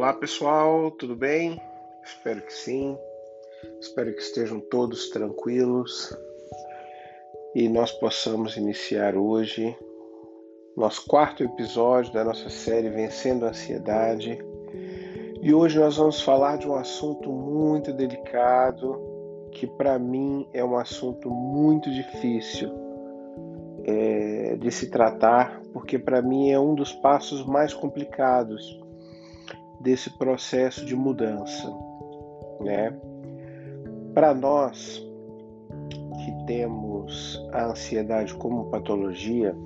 [0.00, 1.60] Olá pessoal, tudo bem?
[2.02, 2.96] Espero que sim.
[3.78, 6.16] Espero que estejam todos tranquilos
[7.54, 9.76] e nós possamos iniciar hoje
[10.74, 14.38] nosso quarto episódio da nossa série Vencendo a Ansiedade.
[15.42, 18.98] E hoje nós vamos falar de um assunto muito delicado
[19.52, 22.72] que para mim é um assunto muito difícil
[23.84, 28.80] é, de se tratar, porque para mim é um dos passos mais complicados
[29.80, 31.72] desse processo de mudança,
[32.60, 32.94] né?
[34.14, 35.02] Para nós
[36.24, 39.56] que temos a ansiedade como patologia,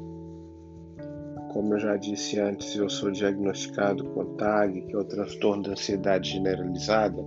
[1.52, 5.70] como eu já disse antes, eu sou diagnosticado com TAG, que é o transtorno da
[5.72, 7.24] ansiedade generalizada,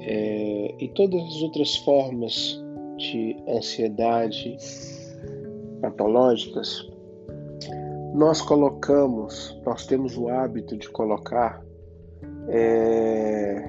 [0.00, 2.62] é, e todas as outras formas
[2.96, 4.56] de ansiedade
[5.80, 6.88] patológicas,
[8.14, 11.65] nós colocamos, nós temos o hábito de colocar
[12.48, 13.68] é,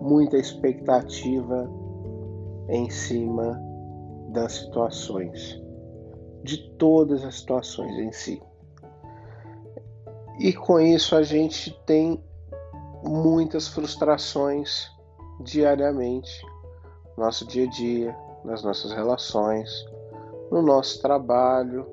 [0.00, 1.70] muita expectativa
[2.68, 3.60] em cima
[4.28, 5.60] das situações,
[6.42, 8.42] de todas as situações em si.
[10.38, 12.22] E com isso a gente tem
[13.02, 14.88] muitas frustrações
[15.40, 16.44] diariamente,
[17.16, 19.70] no nosso dia a dia, nas nossas relações,
[20.50, 21.86] no nosso trabalho,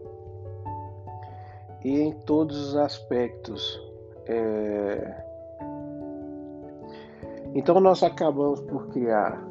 [1.86, 3.80] e em todos os aspectos.
[4.26, 5.25] É...
[7.56, 9.42] Então nós acabamos por criar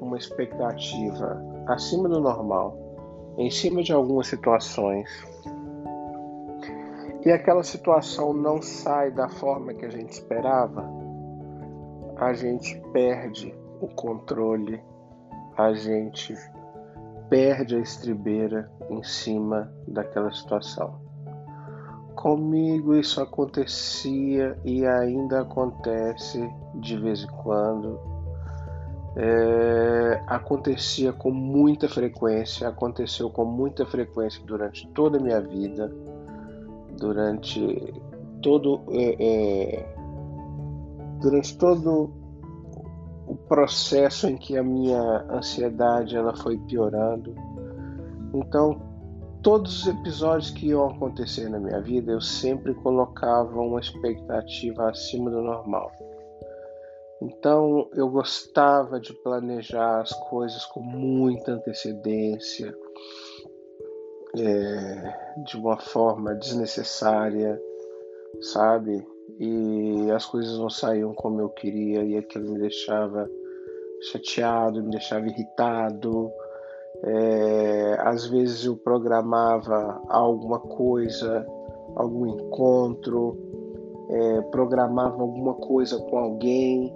[0.00, 2.76] uma expectativa acima do normal,
[3.38, 5.08] em cima de algumas situações,
[7.24, 10.84] e aquela situação não sai da forma que a gente esperava,
[12.16, 14.82] a gente perde o controle,
[15.56, 16.34] a gente
[17.30, 21.03] perde a estribeira em cima daquela situação.
[22.14, 27.98] Comigo isso acontecia e ainda acontece de vez em quando.
[29.16, 35.92] É, acontecia com muita frequência, aconteceu com muita frequência durante toda a minha vida,
[36.98, 37.94] durante
[38.42, 39.94] todo é, é,
[41.20, 42.12] durante todo
[43.26, 45.00] o processo em que a minha
[45.30, 47.34] ansiedade ela foi piorando.
[48.34, 48.93] Então
[49.44, 55.30] todos os episódios que iam acontecer na minha vida, eu sempre colocava uma expectativa acima
[55.30, 55.92] do normal.
[57.20, 62.74] Então eu gostava de planejar as coisas com muita antecedência,
[64.36, 67.60] é, de uma forma desnecessária,
[68.40, 69.06] sabe?
[69.38, 73.28] E as coisas não saíam como eu queria e aquilo me deixava
[74.10, 76.32] chateado, me deixava irritado
[77.06, 81.46] é, às vezes eu programava alguma coisa,
[81.96, 83.36] algum encontro,
[84.08, 86.94] é, programava alguma coisa com alguém,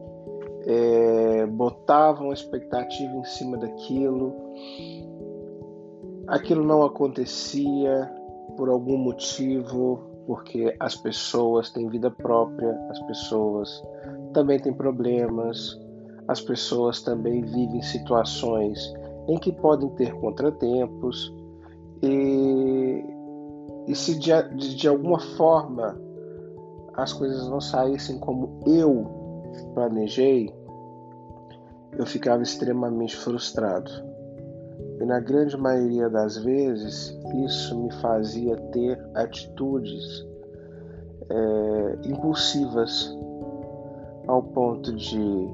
[0.66, 4.34] é, botava uma expectativa em cima daquilo,
[6.26, 8.10] aquilo não acontecia
[8.56, 13.82] por algum motivo, porque as pessoas têm vida própria, as pessoas
[14.32, 15.78] também têm problemas,
[16.28, 18.92] as pessoas também vivem situações
[19.28, 21.34] em que podem ter contratempos
[22.02, 23.04] e,
[23.86, 26.00] e se de, de, de alguma forma
[26.94, 29.06] as coisas não saíssem como eu
[29.74, 30.52] planejei,
[31.96, 33.90] eu ficava extremamente frustrado.
[35.00, 40.26] E na grande maioria das vezes, isso me fazia ter atitudes
[41.30, 43.16] é, impulsivas,
[44.26, 45.48] ao ponto de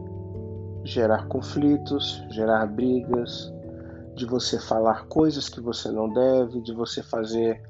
[0.83, 3.53] gerar conflitos, gerar brigas,
[4.15, 7.63] de você falar coisas que você não deve, de você fazer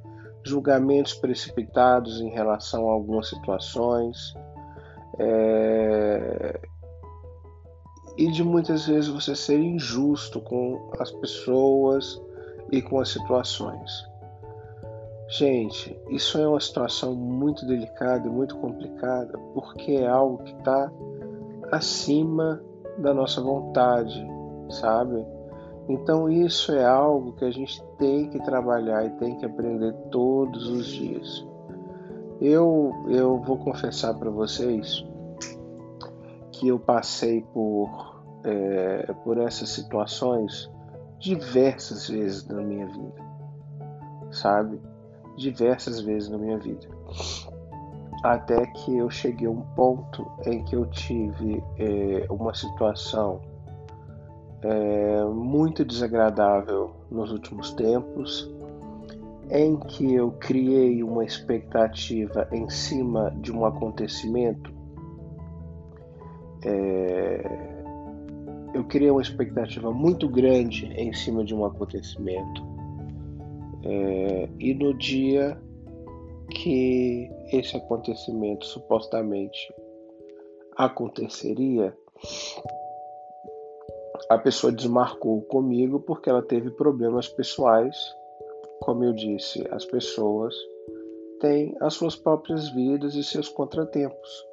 [0.44, 4.34] julgamentos precipitados em relação a algumas situações.
[5.18, 6.60] É...
[8.16, 12.20] E de muitas vezes você ser injusto com as pessoas
[12.70, 13.90] e com as situações.
[15.28, 20.92] Gente, isso é uma situação muito delicada e muito complicada porque é algo que está
[21.72, 22.62] acima
[22.98, 24.24] da nossa vontade,
[24.70, 25.26] sabe?
[25.88, 30.68] Então isso é algo que a gente tem que trabalhar e tem que aprender todos
[30.68, 31.46] os dias.
[32.40, 35.04] Eu, eu vou confessar para vocês
[36.52, 40.70] que eu passei por, é, por essas situações
[41.18, 43.14] diversas vezes na minha vida,
[44.30, 44.80] sabe?
[45.36, 46.86] Diversas vezes na minha vida.
[48.22, 53.40] Até que eu cheguei a um ponto em que eu tive é, uma situação
[54.64, 58.50] é, muito desagradável nos últimos tempos,
[59.50, 64.74] em que eu criei uma expectativa em cima de um acontecimento
[66.64, 67.74] é,
[68.72, 72.64] eu criei uma expectativa muito grande em cima de um acontecimento.
[73.84, 75.60] É, e no dia
[76.50, 79.72] que esse acontecimento supostamente
[80.76, 81.96] aconteceria,
[84.28, 87.96] a pessoa desmarcou comigo porque ela teve problemas pessoais.
[88.80, 90.54] Como eu disse, as pessoas
[91.40, 94.46] têm as suas próprias vidas e seus contratempos.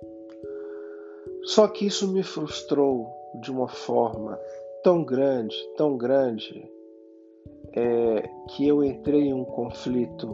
[1.43, 3.09] Só que isso me frustrou
[3.41, 4.37] de uma forma
[4.83, 6.69] tão grande, tão grande,
[7.73, 10.27] é, que eu entrei em um conflito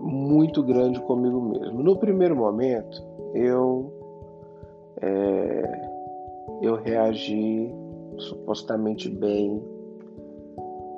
[0.00, 1.82] muito grande comigo mesmo.
[1.82, 3.02] No primeiro momento,
[3.34, 3.92] eu
[5.02, 5.95] é,
[6.62, 7.70] eu reagi
[8.18, 9.62] supostamente bem.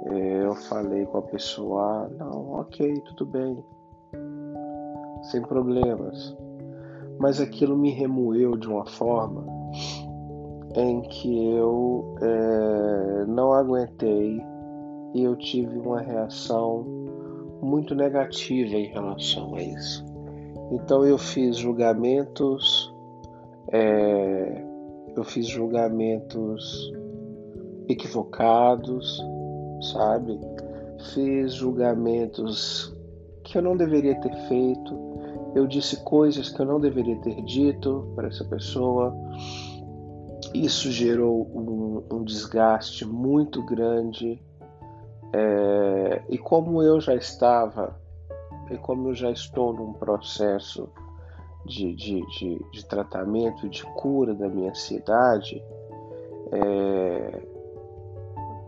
[0.06, 3.64] É, eu falei com a pessoa, ah, não, ok, tudo bem,
[5.30, 6.36] sem problemas.
[7.18, 9.44] Mas aquilo me remoeu de uma forma
[10.76, 14.40] em que eu é, não aguentei
[15.14, 16.86] e eu tive uma reação
[17.60, 20.04] muito negativa em relação a isso.
[20.70, 22.94] Então eu fiz julgamentos
[23.72, 24.64] é,
[25.18, 26.92] eu fiz julgamentos
[27.88, 29.20] equivocados,
[29.92, 30.38] sabe?
[31.12, 32.96] Fiz julgamentos
[33.42, 34.96] que eu não deveria ter feito.
[35.56, 39.12] Eu disse coisas que eu não deveria ter dito para essa pessoa.
[40.54, 44.40] Isso gerou um, um desgaste muito grande.
[45.32, 47.98] É, e como eu já estava,
[48.70, 50.88] e como eu já estou num processo
[51.68, 55.62] de, de, de, de tratamento, de cura da minha ansiedade,
[56.50, 57.42] é,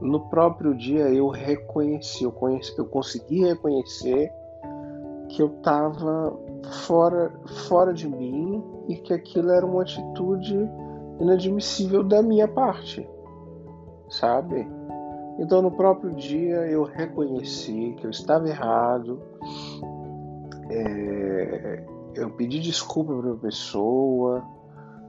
[0.00, 4.30] no próprio dia eu reconheci, eu, conheci, eu consegui reconhecer
[5.28, 6.36] que eu estava
[6.86, 7.32] fora,
[7.68, 10.68] fora de mim e que aquilo era uma atitude
[11.20, 13.08] inadmissível da minha parte,
[14.08, 14.66] sabe?
[15.38, 19.20] Então no próprio dia eu reconheci que eu estava errado,
[20.70, 24.42] é, eu pedi desculpa para a pessoa,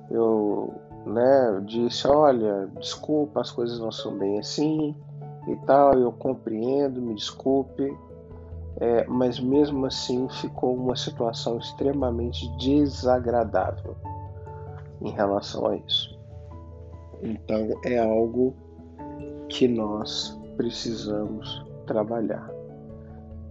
[0.10, 0.74] eu
[1.06, 4.96] né, disse, olha, desculpa, as coisas não são bem assim
[5.48, 7.98] e tal, eu compreendo, me desculpe,
[8.78, 13.96] é, mas mesmo assim ficou uma situação extremamente desagradável
[15.02, 16.20] em relação a isso.
[17.24, 18.54] Então é algo
[19.50, 22.50] que nós precisamos trabalhar.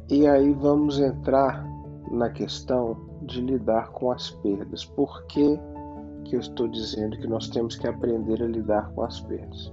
[0.08, 1.64] E aí vamos entrar
[2.11, 4.84] na questão de lidar com as perdas.
[4.84, 5.58] Por que,
[6.25, 9.72] que eu estou dizendo que nós temos que aprender a lidar com as perdas?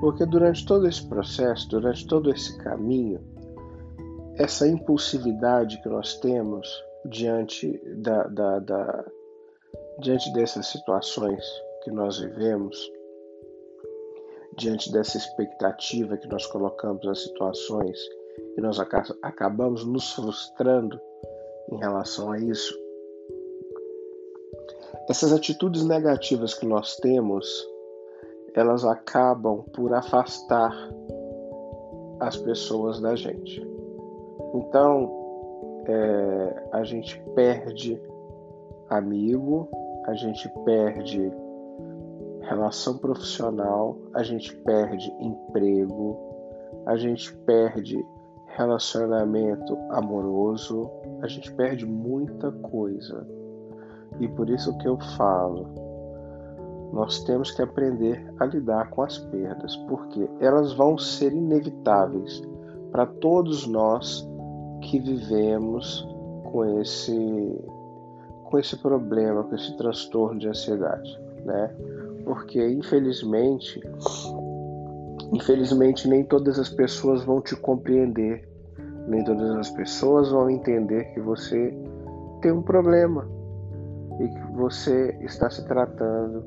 [0.00, 3.20] Porque durante todo esse processo, durante todo esse caminho,
[4.36, 6.66] essa impulsividade que nós temos
[7.04, 9.04] diante, da, da, da
[10.00, 11.44] diante dessas situações
[11.84, 12.90] que nós vivemos,
[14.56, 17.98] diante dessa expectativa que nós colocamos nas situações
[18.56, 18.78] e nós
[19.22, 21.00] acabamos nos frustrando
[21.70, 22.78] em relação a isso.
[25.08, 27.66] Essas atitudes negativas que nós temos,
[28.54, 30.72] elas acabam por afastar
[32.20, 33.66] as pessoas da gente.
[34.54, 35.10] Então,
[35.86, 38.00] é, a gente perde
[38.88, 39.68] amigo,
[40.06, 41.32] a gente perde
[42.42, 46.18] relação profissional, a gente perde emprego,
[46.86, 47.96] a gente perde
[48.56, 50.90] relacionamento amoroso,
[51.22, 53.26] a gente perde muita coisa.
[54.18, 55.66] E por isso que eu falo,
[56.92, 62.42] nós temos que aprender a lidar com as perdas, porque elas vão ser inevitáveis
[62.90, 64.28] para todos nós
[64.82, 66.06] que vivemos
[66.50, 67.64] com esse
[68.44, 71.72] com esse problema, com esse transtorno de ansiedade, né?
[72.24, 73.80] Porque infelizmente
[75.32, 78.48] Infelizmente, nem todas as pessoas vão te compreender,
[79.06, 81.72] nem todas as pessoas vão entender que você
[82.40, 83.28] tem um problema
[84.18, 86.44] e que você está se tratando.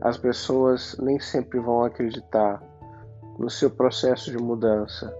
[0.00, 2.62] As pessoas nem sempre vão acreditar
[3.38, 5.14] no seu processo de mudança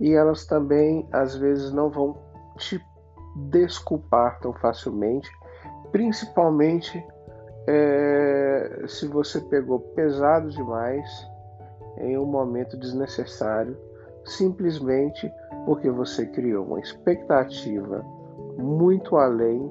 [0.00, 2.16] e elas também às vezes não vão
[2.58, 2.80] te
[3.50, 5.30] desculpar tão facilmente,
[5.92, 7.04] principalmente
[7.66, 11.08] é, se você pegou pesado demais
[11.98, 13.76] em um momento desnecessário,
[14.24, 15.30] simplesmente
[15.64, 18.04] porque você criou uma expectativa
[18.58, 19.70] muito além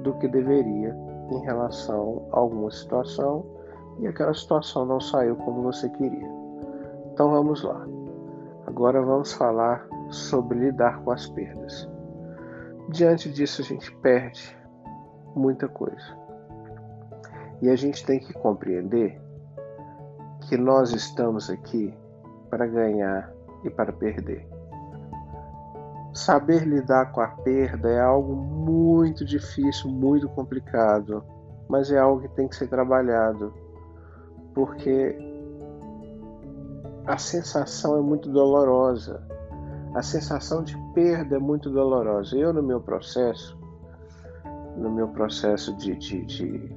[0.00, 0.94] do que deveria
[1.30, 3.44] em relação a alguma situação
[3.98, 6.28] e aquela situação não saiu como você queria.
[7.12, 7.86] Então vamos lá.
[8.66, 11.88] Agora vamos falar sobre lidar com as perdas.
[12.88, 14.56] Diante disso, a gente perde
[15.34, 16.16] muita coisa.
[17.62, 19.20] E a gente tem que compreender
[20.48, 21.92] que nós estamos aqui
[22.50, 23.32] para ganhar
[23.64, 24.48] e para perder.
[26.14, 31.22] Saber lidar com a perda é algo muito difícil, muito complicado,
[31.68, 33.52] mas é algo que tem que ser trabalhado,
[34.54, 35.18] porque
[37.06, 39.22] a sensação é muito dolorosa.
[39.94, 42.36] A sensação de perda é muito dolorosa.
[42.36, 43.58] Eu, no meu processo,
[44.76, 46.76] no meu processo de, de, de,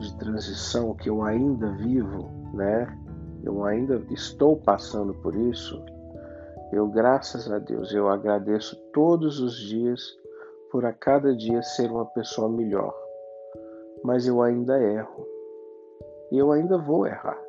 [0.00, 2.88] de transição que eu ainda vivo, né?
[3.44, 5.82] Eu ainda estou passando por isso.
[6.72, 10.00] Eu, graças a Deus, eu agradeço todos os dias
[10.70, 12.94] por a cada dia ser uma pessoa melhor.
[14.02, 15.26] Mas eu ainda erro.
[16.30, 17.40] E eu ainda vou errar.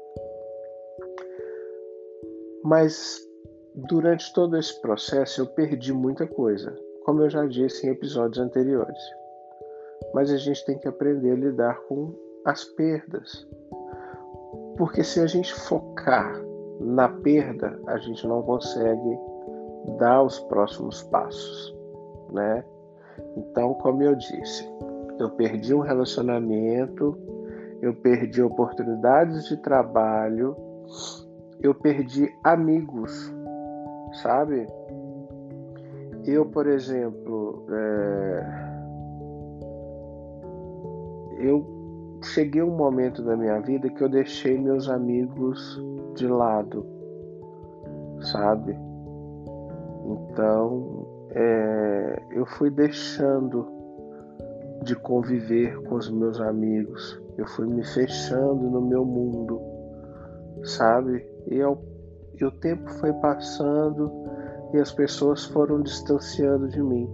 [2.64, 3.20] Mas
[3.74, 9.02] durante todo esse processo eu perdi muita coisa, como eu já disse em episódios anteriores.
[10.14, 12.14] Mas a gente tem que aprender a lidar com
[12.46, 13.48] as perdas.
[14.78, 16.42] Porque se a gente focar
[16.80, 19.20] na perda, a gente não consegue
[20.00, 21.76] dar os próximos passos,
[22.32, 22.64] né?
[23.38, 24.68] Então, como eu disse,
[25.20, 27.18] eu perdi um relacionamento,
[27.82, 30.56] eu perdi oportunidades de trabalho,
[31.62, 33.32] eu perdi amigos,
[34.22, 34.68] sabe?
[36.26, 38.62] Eu, por exemplo, é...
[41.40, 41.81] eu
[42.24, 45.82] cheguei um momento da minha vida que eu deixei meus amigos
[46.16, 46.86] de lado,
[48.20, 48.78] sabe?
[50.06, 52.22] Então, é...
[52.32, 53.68] eu fui deixando
[54.84, 59.62] de conviver com os meus amigos, eu fui me fechando no meu mundo,
[60.64, 61.26] sabe?
[61.48, 61.78] E, eu,
[62.40, 64.12] e o tempo foi passando
[64.74, 67.10] e as pessoas foram distanciando de mim.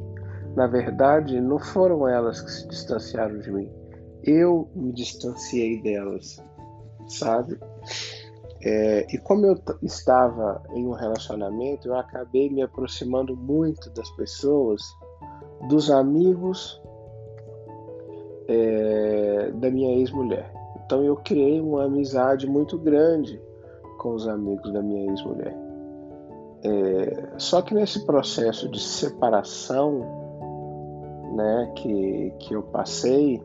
[0.56, 3.72] Na verdade, não foram elas que se distanciaram de mim.
[4.28, 6.44] Eu me distanciei delas,
[7.08, 7.58] sabe?
[8.62, 14.82] É, e como eu estava em um relacionamento, eu acabei me aproximando muito das pessoas,
[15.70, 16.82] dos amigos
[18.50, 20.52] é, da minha ex-mulher.
[20.86, 23.42] Então eu criei uma amizade muito grande
[24.00, 25.56] com os amigos da minha ex-mulher.
[26.64, 30.00] É, só que nesse processo de separação
[31.36, 33.42] né, que, que eu passei,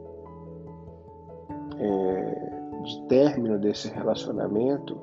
[1.83, 4.99] é, de término desse relacionamento,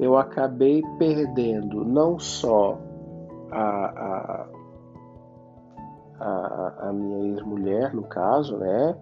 [0.00, 2.78] eu acabei perdendo não só
[3.50, 4.48] a, a,
[6.20, 8.96] a, a minha ex-mulher, no caso, né?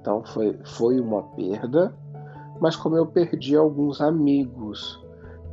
[0.00, 1.94] Então foi, foi uma perda,
[2.60, 5.04] mas como eu perdi alguns amigos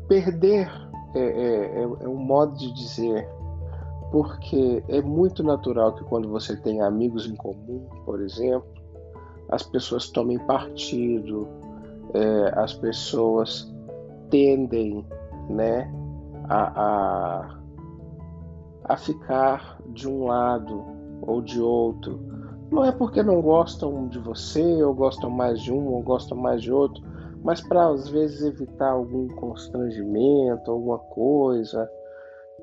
[0.07, 0.69] Perder
[1.15, 3.27] é, é, é, é um modo de dizer,
[4.11, 8.72] porque é muito natural que quando você tem amigos em comum, por exemplo,
[9.53, 11.47] as pessoas tomem partido,
[12.13, 13.71] é, as pessoas
[14.29, 15.05] tendem
[15.47, 15.93] né,
[16.49, 17.59] a, a,
[18.85, 20.83] a ficar de um lado
[21.21, 22.19] ou de outro.
[22.71, 26.61] Não é porque não gostam de você, ou gostam mais de um, ou gostam mais
[26.63, 27.03] de outro,
[27.43, 31.87] mas para às vezes evitar algum constrangimento, alguma coisa,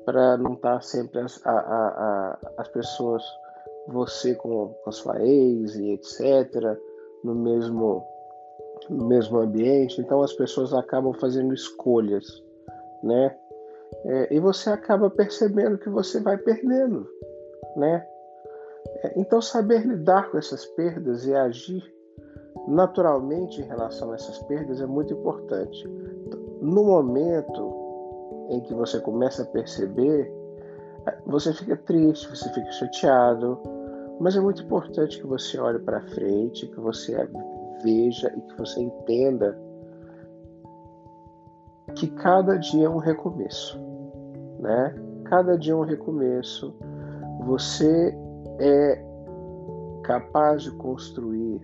[0.03, 3.23] para não estar tá sempre as, a, a, a, as pessoas,
[3.87, 6.77] você com, a sua ex e etc.,
[7.23, 8.03] no mesmo,
[8.89, 12.43] no mesmo ambiente, então as pessoas acabam fazendo escolhas,
[13.03, 13.37] né?
[14.05, 17.07] É, e você acaba percebendo que você vai perdendo,
[17.75, 18.07] né?
[19.03, 21.83] É, então saber lidar com essas perdas e agir
[22.67, 25.87] naturalmente em relação a essas perdas é muito importante.
[26.61, 27.81] No momento
[28.49, 30.31] em que você começa a perceber,
[31.25, 33.59] você fica triste, você fica chateado,
[34.19, 37.27] mas é muito importante que você olhe para frente, que você
[37.83, 39.57] veja e que você entenda
[41.95, 43.79] que cada dia é um recomeço,
[44.59, 44.95] né?
[45.25, 46.73] Cada dia é um recomeço.
[47.45, 48.15] Você
[48.59, 49.03] é
[50.03, 51.61] capaz de construir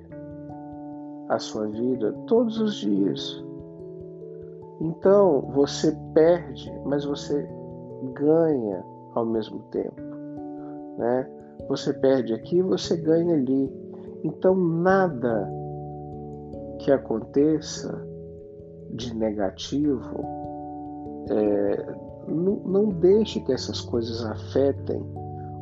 [1.30, 3.44] a sua vida todos os dias.
[4.80, 7.48] Então você perde, mas você
[8.14, 8.84] ganha
[9.18, 10.02] ao mesmo tempo,
[10.98, 11.30] né?
[11.68, 13.72] Você perde aqui, você ganha ali.
[14.24, 15.50] Então nada
[16.80, 18.06] que aconteça
[18.92, 20.24] de negativo,
[21.30, 21.96] é,
[22.28, 25.02] não, não, deixe que essas coisas afetem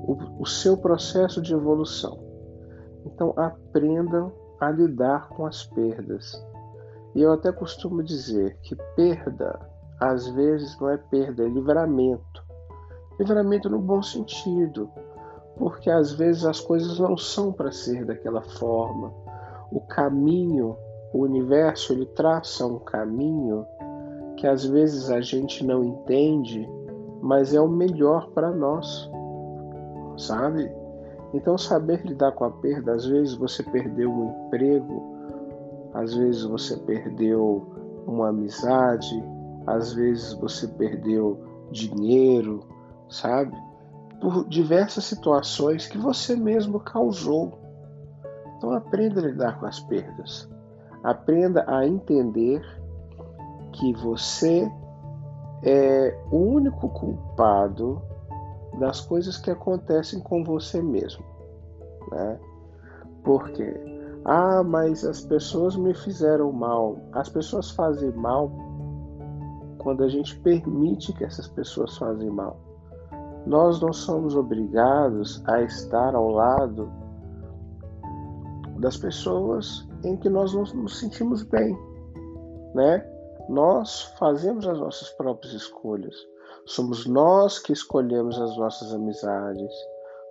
[0.07, 2.19] o, o seu processo de evolução.
[3.05, 6.43] Então aprendam a lidar com as perdas.
[7.13, 9.59] E eu até costumo dizer que perda,
[9.99, 12.44] às vezes, não é perda, é livramento.
[13.19, 14.89] Livramento no bom sentido,
[15.57, 19.13] porque às vezes as coisas não são para ser daquela forma.
[19.71, 20.77] o caminho,
[21.11, 23.65] o universo, ele traça um caminho
[24.37, 26.69] que às vezes a gente não entende,
[27.21, 29.09] mas é o melhor para nós,
[30.17, 30.71] sabe?
[31.33, 35.03] Então, saber lidar com a perda, às vezes você perdeu um emprego,
[35.93, 37.65] às vezes você perdeu
[38.05, 39.23] uma amizade,
[39.65, 41.39] às vezes você perdeu
[41.71, 42.63] dinheiro,
[43.09, 43.55] sabe?
[44.21, 47.59] Por diversas situações que você mesmo causou.
[48.57, 50.49] Então, aprenda a lidar com as perdas.
[51.03, 52.61] Aprenda a entender
[53.73, 54.71] que você
[55.63, 58.01] é o único culpado
[58.79, 61.23] das coisas que acontecem com você mesmo,
[62.11, 62.39] né?
[63.23, 63.95] Porque
[64.25, 66.97] ah, mas as pessoas me fizeram mal.
[67.11, 68.51] As pessoas fazem mal
[69.77, 72.59] quando a gente permite que essas pessoas fazem mal.
[73.45, 76.91] Nós não somos obrigados a estar ao lado
[78.79, 81.77] das pessoas em que nós não nos sentimos bem,
[82.73, 83.05] né?
[83.47, 86.15] Nós fazemos as nossas próprias escolhas.
[86.65, 89.71] Somos nós que escolhemos as nossas amizades.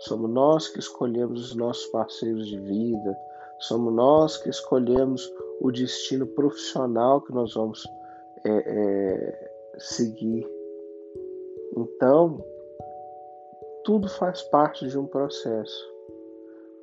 [0.01, 3.17] Somos nós que escolhemos os nossos parceiros de vida.
[3.61, 7.87] Somos nós que escolhemos o destino profissional que nós vamos
[8.45, 10.45] é, é, seguir.
[11.77, 12.45] Então,
[13.85, 15.93] tudo faz parte de um processo.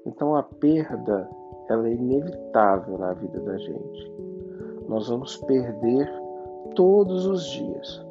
[0.05, 1.29] Então, a perda
[1.69, 4.13] ela é inevitável na vida da gente.
[4.87, 6.11] Nós vamos perder
[6.75, 8.05] todos os dias.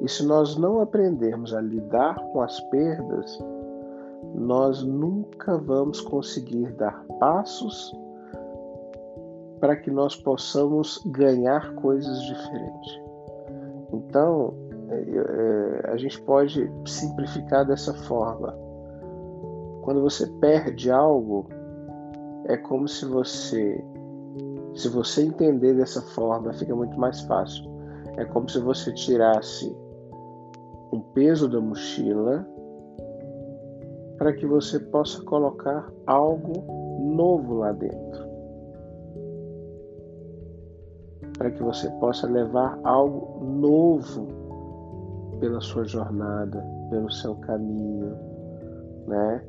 [0.00, 3.38] E se nós não aprendermos a lidar com as perdas,
[4.34, 7.94] nós nunca vamos conseguir dar passos
[9.60, 13.00] para que nós possamos ganhar coisas diferentes.
[13.92, 14.54] Então,
[15.84, 18.56] a gente pode simplificar dessa forma.
[19.82, 21.46] Quando você perde algo,
[22.46, 23.84] é como se você,
[24.74, 27.70] se você entender dessa forma, fica muito mais fácil.
[28.16, 29.74] É como se você tirasse
[30.92, 32.46] um peso da mochila
[34.18, 36.52] para que você possa colocar algo
[37.00, 38.30] novo lá dentro.
[41.36, 44.41] Para que você possa levar algo novo
[45.42, 48.16] pela sua jornada, pelo seu caminho,
[49.08, 49.44] né?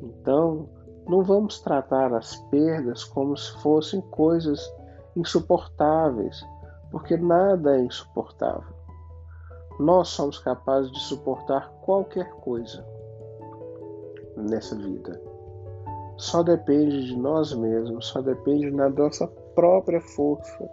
[0.00, 0.68] Então,
[1.08, 4.60] não vamos tratar as perdas como se fossem coisas
[5.16, 6.40] insuportáveis,
[6.92, 8.72] porque nada é insuportável.
[9.80, 12.86] Nós somos capazes de suportar qualquer coisa
[14.36, 15.20] nessa vida.
[16.18, 19.26] Só depende de nós mesmos, só depende da nossa
[19.56, 20.70] própria força.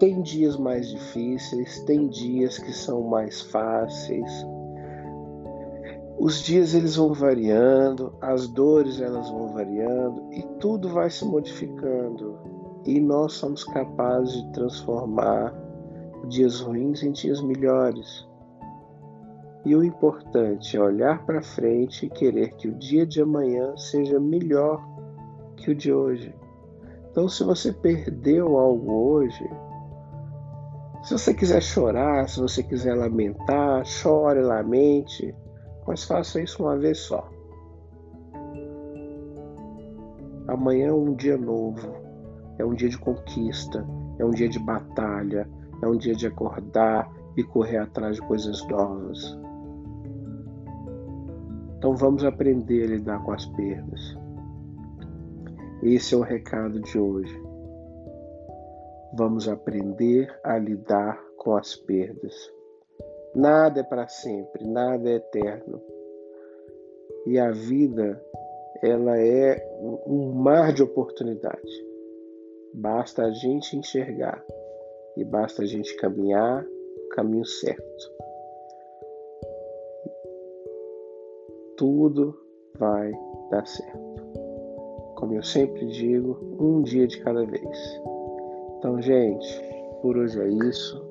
[0.00, 4.44] Tem dias mais difíceis, tem dias que são mais fáceis,
[6.20, 12.38] os dias eles vão variando, as dores elas vão variando e tudo vai se modificando.
[12.84, 15.54] E nós somos capazes de transformar
[16.28, 18.28] dias ruins em dias melhores.
[19.64, 24.20] E o importante é olhar para frente e querer que o dia de amanhã seja
[24.20, 24.86] melhor
[25.56, 26.34] que o de hoje.
[27.10, 29.48] Então, se você perdeu algo hoje,
[31.02, 35.34] se você quiser chorar, se você quiser lamentar, chore, lamente
[35.90, 37.28] mas faça isso uma vez só.
[40.46, 41.94] Amanhã é um dia novo,
[42.58, 43.84] é um dia de conquista,
[44.18, 45.48] é um dia de batalha,
[45.82, 49.36] é um dia de acordar e correr atrás de coisas novas.
[51.76, 54.16] Então vamos aprender a lidar com as perdas.
[55.82, 57.49] Esse é o recado de hoje.
[59.12, 62.52] Vamos aprender a lidar com as perdas.
[63.34, 65.82] Nada é para sempre, nada é eterno.
[67.26, 68.24] E a vida,
[68.82, 69.60] ela é
[70.06, 71.86] um mar de oportunidade.
[72.72, 74.44] Basta a gente enxergar
[75.16, 78.12] e basta a gente caminhar o caminho certo.
[81.76, 82.38] Tudo
[82.78, 83.12] vai
[83.50, 84.00] dar certo.
[85.16, 88.00] Como eu sempre digo, um dia de cada vez.
[88.80, 89.62] Então, gente,
[90.00, 91.06] por hoje é isso.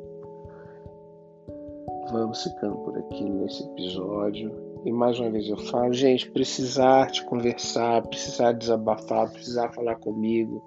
[2.11, 4.51] Vamos ficando por aqui nesse episódio.
[4.85, 10.63] E mais uma vez eu falo, gente, precisar te conversar, precisar desabafar, precisar falar comigo,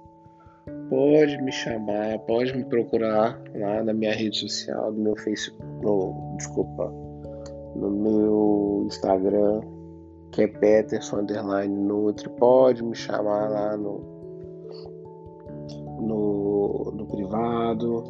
[0.89, 6.37] pode me chamar, pode me procurar lá na minha rede social, no meu Facebook, no,
[6.37, 6.89] desculpa,
[7.75, 9.61] no meu Instagram,
[10.31, 14.12] que é Peterson Underline Nutri, pode me chamar lá no,
[16.03, 18.05] no, no privado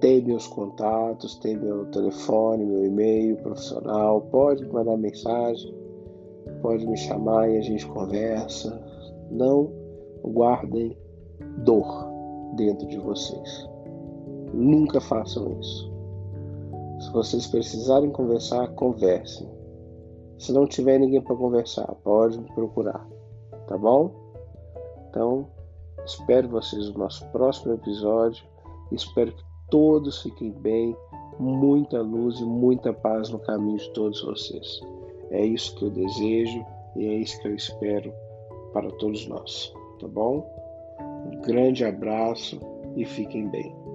[0.00, 5.74] tem meus contatos, tem meu telefone, meu e-mail profissional, pode mandar mensagem,
[6.60, 8.80] pode me chamar e a gente conversa.
[9.30, 9.72] Não
[10.22, 10.96] guardem
[11.64, 11.86] dor
[12.56, 13.68] dentro de vocês.
[14.52, 15.92] Nunca façam isso.
[17.00, 19.48] Se vocês precisarem conversar, conversem.
[20.38, 23.06] Se não tiver ninguém para conversar, pode me procurar,
[23.66, 24.10] tá bom?
[25.08, 25.48] Então,
[26.06, 28.44] espero vocês no nosso próximo episódio.
[28.92, 30.96] Espero que todos fiquem bem,
[31.38, 34.80] muita luz e muita paz no caminho de todos vocês.
[35.30, 36.64] É isso que eu desejo
[36.96, 38.12] e é isso que eu espero
[38.72, 40.48] para todos nós, tá bom?
[41.00, 42.60] Um grande abraço
[42.96, 43.85] e fiquem bem.